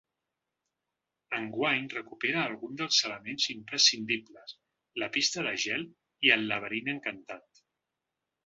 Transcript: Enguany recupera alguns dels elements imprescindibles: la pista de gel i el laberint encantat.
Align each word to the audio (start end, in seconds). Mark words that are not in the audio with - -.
Enguany 1.39 1.85
recupera 1.95 2.39
alguns 2.43 2.79
dels 2.81 3.03
elements 3.09 3.47
imprescindibles: 3.55 4.57
la 5.03 5.11
pista 5.19 5.47
de 5.49 5.55
gel 5.67 5.89
i 6.29 6.35
el 6.39 6.49
laberint 6.55 6.95
encantat. 6.99 7.65